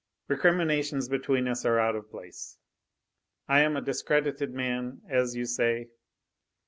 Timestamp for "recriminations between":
0.27-1.47